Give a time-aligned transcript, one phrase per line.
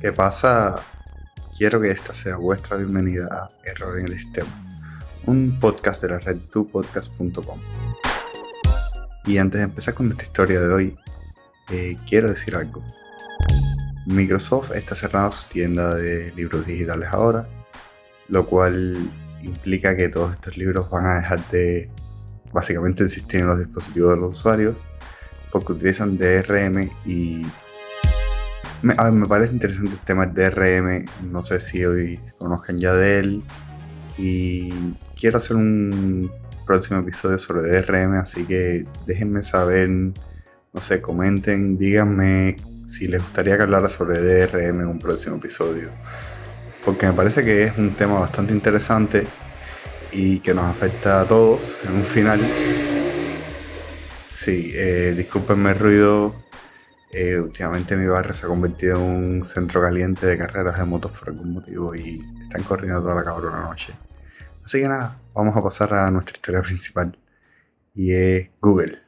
[0.00, 0.76] ¿Qué pasa?
[1.56, 4.48] Quiero que esta sea vuestra bienvenida a Error en el Sistema,
[5.26, 7.60] un podcast de la red tupodcast.com.
[9.24, 10.98] Y antes de empezar con nuestra historia de hoy,
[11.70, 12.82] eh, quiero decir algo.
[14.06, 17.46] Microsoft está cerrando su tienda de libros digitales ahora,
[18.28, 18.96] lo cual
[19.42, 21.90] implica que todos estos libros van a dejar de
[22.52, 24.76] básicamente existir en los dispositivos de los usuarios
[25.50, 27.46] porque utilizan DRM y
[28.82, 33.18] me, me parece interesante el tema del DRM, no sé si hoy conozcan ya de
[33.20, 33.42] él
[34.18, 34.70] y
[35.18, 36.30] quiero hacer un
[36.66, 43.56] próximo episodio sobre DRM, así que déjenme saber, no sé, comenten, díganme si les gustaría
[43.56, 45.90] que hablara sobre DRM en un próximo episodio.
[46.84, 49.26] Porque me parece que es un tema bastante interesante
[50.12, 52.40] y que nos afecta a todos en un final.
[54.28, 56.34] Sí, eh, discúlpenme el ruido.
[57.12, 61.10] Eh, últimamente mi barrio se ha convertido en un centro caliente de carreras de motos
[61.10, 63.94] por algún motivo y están corriendo toda la cabrona noche.
[64.64, 67.18] Así que nada, vamos a pasar a nuestra historia principal.
[67.94, 69.00] Y es Google.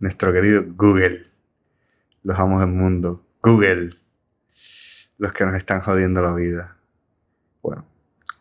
[0.00, 1.33] Nuestro querido Google.
[2.24, 3.22] Los amos del mundo.
[3.42, 3.96] Google.
[5.18, 6.76] Los que nos están jodiendo la vida.
[7.62, 7.84] Bueno,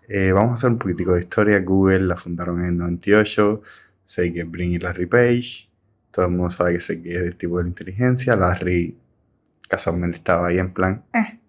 [0.08, 1.60] eh, vamos a hacer un poquitico de historia.
[1.60, 3.62] Google la fundaron en el 98.
[4.06, 5.70] Sé que Brin y Larry Page.
[6.12, 8.38] Todo el mundo sabe que sé que es del tipo de inteligencia.
[8.38, 8.98] Larry
[9.68, 11.04] casualmente estaba ahí en plan.
[11.14, 11.40] Eh,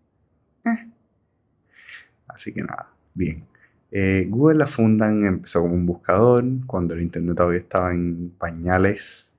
[0.64, 0.90] eh.
[2.27, 3.46] Así que nada, bien.
[4.28, 9.33] Google la fundan, empezó como un buscador, cuando el Internet todavía estaba en pañales.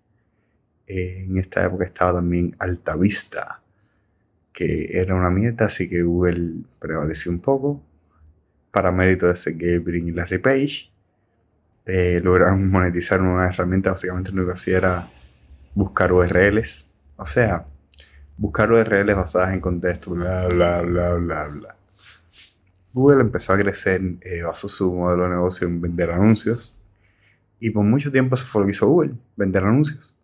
[0.88, 3.62] En esta época estaba también Altavista,
[4.54, 7.84] que era una mierda, así que Google prevaleció un poco.
[8.72, 10.92] Para mérito de Sergey Brin y Larry Page,
[11.86, 15.10] eh, lograron monetizar una herramienta, básicamente lo que hacía era
[15.74, 16.90] buscar URLs.
[17.18, 17.66] O sea,
[18.38, 21.76] buscar URLs basadas en contexto, bla, bla, bla, bla, bla.
[22.94, 26.74] Google empezó a crecer, eh, basó su modelo de negocio en vender anuncios.
[27.60, 30.15] Y por mucho tiempo eso fue lo que hizo Google, vender anuncios.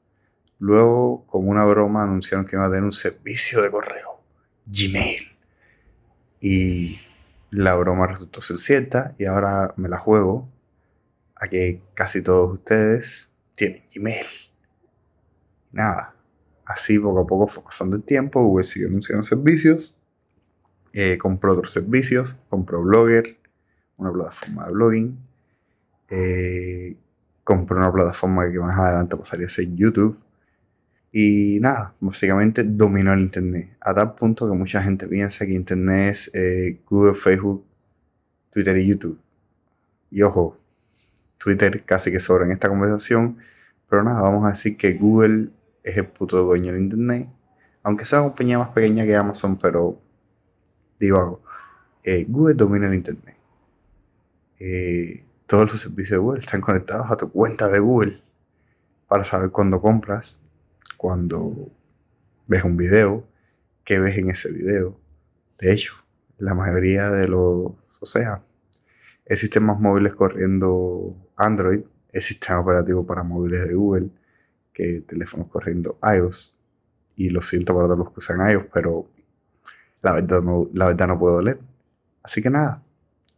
[0.62, 4.22] Luego, como una broma, anunciaron que iban a tener un servicio de correo,
[4.66, 5.28] Gmail.
[6.40, 7.02] Y
[7.50, 10.48] la broma resultó ser cierta y ahora me la juego
[11.36, 14.26] a que casi todos ustedes tienen Gmail.
[15.74, 16.16] Nada,
[16.66, 20.02] así poco a poco fue pasando el tiempo, Google siguió anunciando servicios
[20.94, 23.38] eh, compró otros servicios, compró Blogger,
[23.98, 25.20] una plataforma de blogging,
[26.10, 26.98] eh,
[27.44, 30.18] compró una plataforma que más adelante pasaría a ser YouTube.
[31.12, 33.76] Y nada, básicamente dominó el Internet.
[33.82, 37.66] A tal punto que mucha gente piensa que Internet es eh, Google, Facebook,
[38.52, 39.20] Twitter y YouTube.
[40.10, 40.58] Y ojo,
[41.38, 43.38] Twitter casi que sobra en esta conversación.
[43.90, 45.50] Pero nada, vamos a decir que Google
[45.84, 47.28] es el puto dueño del Internet.
[47.84, 50.00] Aunque sea una compañía más pequeña que Amazon, pero
[51.00, 51.42] digo,
[52.04, 53.36] eh, Google domina el Internet.
[54.60, 58.22] Eh, todos los servicios de Google están conectados a tu cuenta de Google
[59.08, 60.41] para saber cuándo compras,
[60.98, 61.70] cuando
[62.48, 63.26] ves un video,
[63.84, 65.00] qué ves en ese video.
[65.60, 65.94] De hecho,
[66.38, 68.44] la mayoría de los, o sea,
[69.26, 71.82] el sistemas móviles corriendo Android,
[72.12, 74.10] el sistema operativo para móviles de Google,
[74.74, 76.58] que teléfonos corriendo iOS.
[77.16, 79.08] Y lo siento para todos los que usan iOS, pero
[80.02, 81.60] la verdad no, la verdad no puedo leer.
[82.24, 82.84] Así que nada,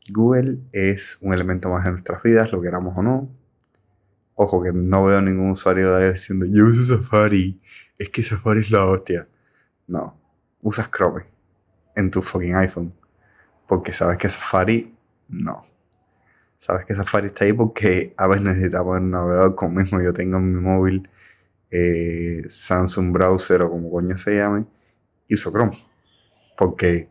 [0.09, 3.29] Google es un elemento más de nuestras vidas, lo queramos o no.
[4.35, 7.61] Ojo que no veo ningún usuario de ahí diciendo, yo uso Safari,
[7.97, 9.27] es que Safari es la hostia.
[9.87, 10.19] No,
[10.61, 11.25] usas Chrome
[11.95, 12.93] en tu fucking iPhone.
[13.67, 14.95] Porque sabes que Safari,
[15.29, 15.65] no.
[16.59, 20.37] Sabes que Safari está ahí porque a veces necesitamos un navegador como mismo yo tengo
[20.37, 21.09] en mi móvil,
[21.71, 24.65] eh, Samsung Browser o como coño se llame,
[25.27, 25.93] y uso Chrome
[26.57, 27.09] porque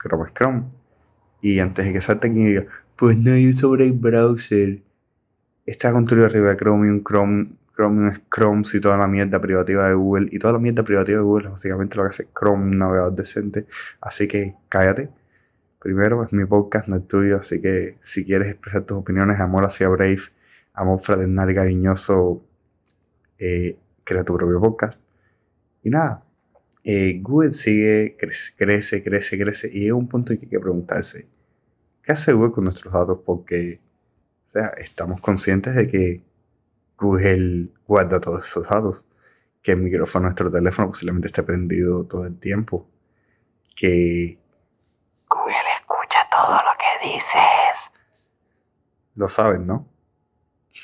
[0.00, 0.64] Chrome es Chrome.
[1.40, 2.66] Y antes de que salte quien diga,
[2.96, 4.82] pues no, yo sobre el browser.
[5.66, 9.94] Está construido arriba de un Chrome, Chrome es Chrome y toda la mierda privativa de
[9.94, 10.28] Google.
[10.30, 13.14] Y toda la mierda privativa de Google es básicamente lo que hace Chrome, un navegador
[13.14, 13.66] decente.
[14.00, 15.10] Así que cállate.
[15.80, 17.38] Primero, es mi podcast, no es tuyo.
[17.38, 20.20] Así que si quieres expresar tus opiniones, amor hacia Brave,
[20.74, 22.44] amor fraternal y cariñoso,
[23.38, 25.00] eh, crea tu propio podcast.
[25.82, 26.24] Y nada,
[26.84, 30.60] eh, Google sigue, crece, crece, crece, crece, y llega un punto en que hay que
[30.60, 31.28] preguntarse,
[32.02, 33.20] ¿qué hace Google con nuestros datos?
[33.24, 33.80] Porque,
[34.54, 36.22] o sea, estamos conscientes de que
[36.96, 39.04] Google guarda todos esos datos,
[39.62, 42.88] que el micrófono de nuestro teléfono posiblemente esté prendido todo el tiempo,
[43.74, 44.38] que
[45.28, 47.90] Google escucha todo lo que dices.
[49.16, 49.88] Lo saben, ¿no?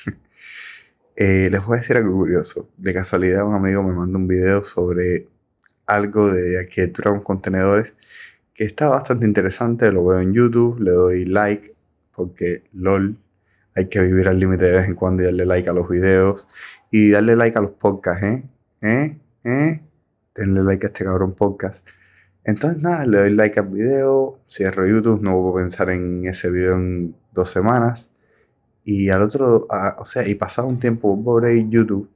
[1.17, 2.71] Eh, les voy a decir algo curioso.
[2.77, 5.27] De casualidad, un amigo me mandó un video sobre
[5.85, 7.95] algo de arquitectura con contenedores
[8.55, 9.91] que está bastante interesante.
[9.91, 11.75] Lo veo en YouTube, le doy like
[12.15, 13.17] porque LOL
[13.75, 16.47] hay que vivir al límite de vez en cuando y darle like a los videos
[16.89, 18.43] y darle like a los podcasts, ¿eh?
[18.81, 19.17] ¿Eh?
[19.43, 19.81] ¿Eh?
[20.35, 21.87] Denle like a este cabrón podcast.
[22.43, 26.49] Entonces nada, le doy like al video, cierro YouTube, no voy a pensar en ese
[26.49, 28.11] video en dos semanas.
[28.83, 32.09] Y al otro, o sea, y pasado un tiempo, vuelvo a YouTube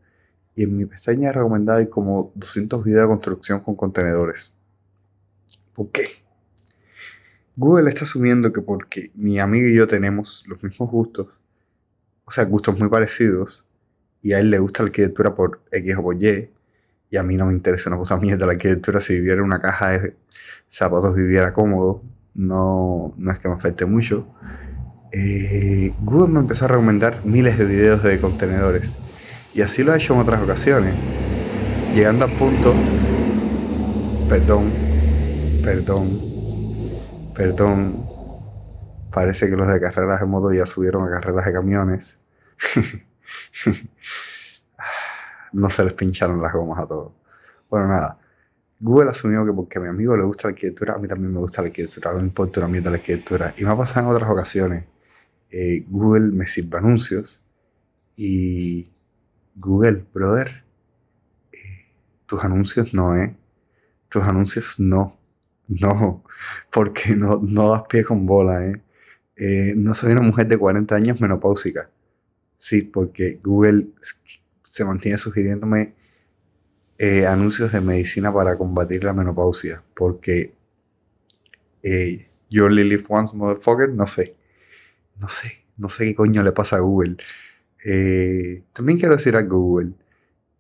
[0.56, 4.54] y en mi pestaña recomendada hay como 200 videos de construcción con contenedores.
[5.74, 6.08] ¿Por qué?
[7.58, 11.40] Google está asumiendo que porque mi amigo y yo tenemos los mismos gustos,
[12.26, 13.66] o sea, gustos muy parecidos,
[14.22, 16.50] y a él le gusta la arquitectura por X o por Y,
[17.12, 19.62] y a mí no me interesa una cosa mierda la arquitectura, si viviera en una
[19.62, 20.16] caja de
[20.70, 22.02] zapatos viviera cómodo,
[22.34, 24.28] no, no es que me afecte mucho.
[25.12, 28.98] Eh, Google me empezó a recomendar miles de videos de contenedores,
[29.54, 30.96] y así lo ha hecho en otras ocasiones,
[31.94, 32.74] llegando al punto,
[34.28, 34.74] perdón,
[35.64, 36.20] perdón,
[37.34, 38.15] perdón,
[39.16, 42.20] parece que los de carreras de moto ya subieron a carreras de camiones.
[45.54, 47.14] no se les pincharon las gomas a todos.
[47.70, 48.20] Bueno, nada.
[48.78, 51.40] Google asumió que porque a mi amigo le gusta la arquitectura, a mí también me
[51.40, 53.56] gusta la arquitectura, no importa una mierda la arquitectura.
[53.58, 54.84] Y me ha pasado en otras ocasiones.
[55.50, 57.42] Eh, Google me sirve anuncios
[58.18, 58.92] y
[59.56, 60.66] Google, brother,
[61.54, 61.86] eh,
[62.26, 63.34] tus anuncios no, ¿eh?
[64.10, 65.18] Tus anuncios no.
[65.68, 66.22] No,
[66.70, 68.82] porque no, no das pie con bola, ¿eh?
[69.36, 69.74] ¿Eh?
[69.76, 71.90] No soy una mujer de 40 años menopáusica.
[72.58, 73.88] Sí, porque Google
[74.70, 75.94] se mantiene sugiriéndome
[76.98, 79.84] eh, anuncios de medicina para combatir la menopausia.
[79.96, 80.54] Porque
[81.84, 84.36] eh, yo Lily Once Motherfucker, no sé.
[85.20, 85.66] No sé.
[85.78, 87.18] No sé qué coño le pasa a Google.
[87.84, 89.92] Eh, también quiero decir a Google.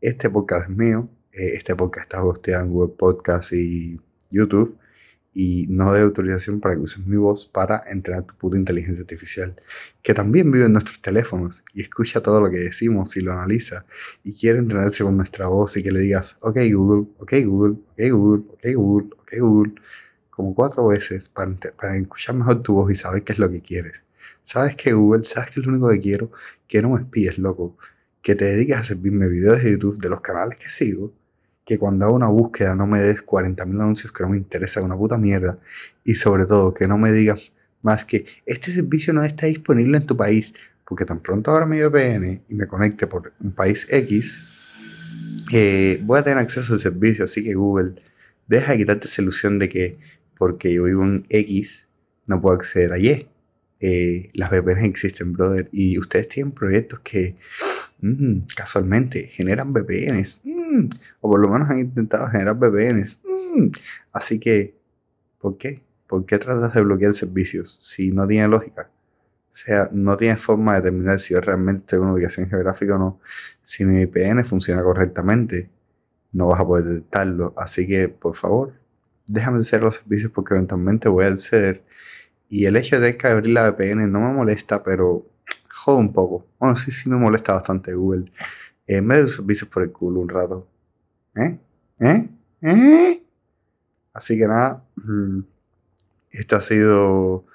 [0.02, 1.10] Este podcast es mío.
[1.32, 4.00] este podcast está hosteado en Google Podcast y
[4.30, 4.78] YouTube
[5.36, 9.54] y no de autorización para que uses mi voz para entrenar tu puta inteligencia artificial,
[10.02, 13.86] que también vive en nuestros teléfonos y escucha todo lo que decimos y lo analiza
[14.24, 18.00] y quiere entrenarse con nuestra voz y que le digas, ok Google, ok Google, ok
[18.12, 19.74] Google, ok Google, ok Google,
[20.30, 23.62] como cuatro veces para, para escuchar mejor tu voz y saber qué es lo que
[23.62, 24.04] quieres.
[24.46, 25.26] ¿Sabes qué Google?
[25.26, 26.32] ¿Sabes qué es lo único que quiero?
[26.68, 27.78] Que no me espíes, loco.
[28.22, 31.14] Que te dediques a servirme videos de YouTube de los canales que sigo
[31.66, 34.96] que cuando hago una búsqueda no me des 40.000 anuncios que no me interesa una
[34.96, 35.58] puta mierda.
[36.04, 37.52] Y sobre todo, que no me digas
[37.82, 40.54] más que este servicio no está disponible en tu país.
[40.88, 44.46] Porque tan pronto ahora mi VPN y me conecte por un país X,
[45.52, 47.26] eh, voy a tener acceso al servicio.
[47.26, 47.96] Así que Google,
[48.48, 49.98] deja de quitarte esa ilusión de que
[50.38, 51.88] porque yo vivo en X,
[52.28, 53.28] no puedo acceder a Y.
[53.80, 55.68] Eh, las VPNs existen, brother.
[55.72, 57.36] Y ustedes tienen proyectos que
[58.02, 60.42] mm, casualmente generan VPNs.
[60.46, 60.90] Mm,
[61.22, 63.22] o por lo menos han intentado generar VPNs.
[63.24, 63.68] Mm,
[64.14, 64.76] así que,
[65.40, 65.84] ¿por qué?
[66.08, 68.90] ¿Por qué tratas de bloquear servicios si no tiene lógica?
[69.56, 72.96] O sea, no tiene forma de determinar si yo realmente estoy en una ubicación geográfica
[72.96, 73.22] o no.
[73.64, 75.70] Si mi VPN funciona correctamente,
[76.34, 77.54] no vas a poder detectarlo.
[77.58, 78.74] Así que, por favor,
[79.28, 81.84] déjame hacer los servicios porque eventualmente voy a acceder.
[82.50, 85.26] Y el hecho de que abrir la VPN no me molesta, pero
[85.76, 86.46] jode un poco.
[86.60, 88.32] Bueno, sí, sí me molesta bastante Google.
[88.88, 90.68] Eh, me de servicios por el culo un rato.
[91.36, 91.60] ¿Eh?
[92.00, 92.30] ¿Eh?
[92.62, 93.24] ¿Eh?
[94.14, 94.84] Así que nada,
[96.32, 97.46] este ha sido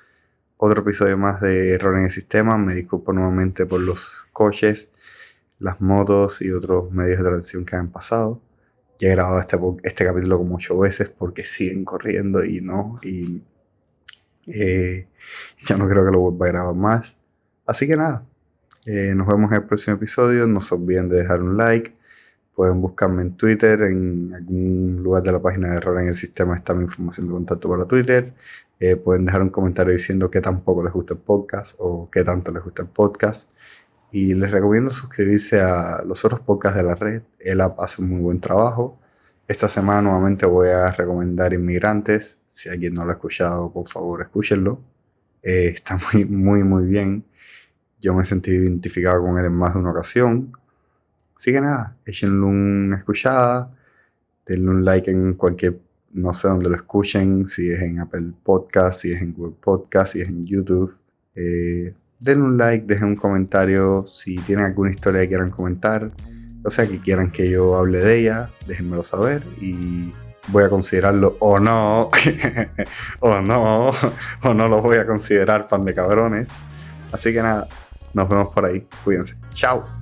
[0.58, 2.58] otro episodio más de Error en el Sistema.
[2.58, 4.92] Me disculpo nuevamente por los coches,
[5.58, 8.42] las motos y otros medios de transición que han pasado.
[8.98, 13.00] Ya he grabado este, este capítulo como ocho veces porque siguen corriendo y no.
[13.02, 13.42] Y
[14.46, 15.08] eh,
[15.66, 17.19] ya no creo que lo vuelva a grabar más.
[17.70, 18.24] Así que nada,
[18.84, 20.44] eh, nos vemos en el próximo episodio.
[20.48, 21.94] No se olviden de dejar un like.
[22.56, 26.56] Pueden buscarme en Twitter, en algún lugar de la página de error en el sistema
[26.56, 28.32] está mi información de contacto para Twitter.
[28.80, 32.50] Eh, pueden dejar un comentario diciendo que tampoco les gusta el podcast o qué tanto
[32.50, 33.48] les gusta el podcast.
[34.10, 37.22] Y les recomiendo suscribirse a los otros podcasts de la red.
[37.38, 38.98] El app hace un muy buen trabajo.
[39.46, 42.40] Esta semana nuevamente voy a recomendar Inmigrantes.
[42.48, 44.80] Si alguien no lo ha escuchado, por favor, escúchenlo.
[45.42, 47.29] Eh, está muy, muy, muy bien.
[48.00, 50.52] Yo me sentí identificado con él en más de una ocasión.
[51.36, 53.70] Así que nada, échenle una escuchada,
[54.46, 55.78] denle un like en cualquier,
[56.12, 60.12] no sé dónde lo escuchen, si es en Apple Podcast, si es en Google Podcast,
[60.12, 60.94] si es en YouTube.
[61.34, 66.10] Eh, denle un like, dejen un comentario si tienen alguna historia que quieran comentar,
[66.62, 70.12] o sea, que quieran que yo hable de ella, déjenmelo saber y
[70.48, 72.10] voy a considerarlo o no,
[73.20, 73.90] o no,
[74.42, 76.48] o no lo voy a considerar pan de cabrones.
[77.12, 77.66] Así que nada,
[78.14, 78.86] nos vemos por ahí.
[79.04, 79.36] Cuídense.
[79.54, 79.99] Chao.